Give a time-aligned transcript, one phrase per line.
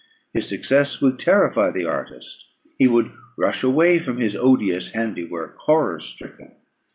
[0.33, 2.47] His success would terrify the artist;
[2.79, 6.55] he would rush away from his odious handywork, horror stricken.